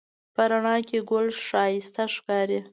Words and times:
په 0.33 0.41
رڼا 0.51 0.77
کې 0.87 0.99
ګل 1.09 1.27
ښایسته 1.47 2.03
ښکاري 2.15 2.59